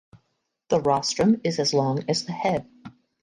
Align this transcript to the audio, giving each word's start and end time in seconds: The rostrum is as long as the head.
The 0.69 0.81
rostrum 0.81 1.41
is 1.43 1.59
as 1.59 1.75
long 1.75 2.05
as 2.09 2.25
the 2.25 2.31
head. 2.31 2.67